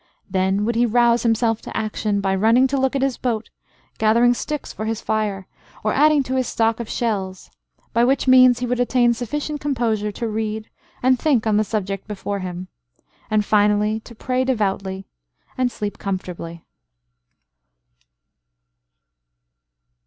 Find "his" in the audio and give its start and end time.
3.03-3.17, 4.85-4.99, 6.37-6.47